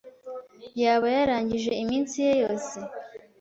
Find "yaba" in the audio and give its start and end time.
0.81-1.07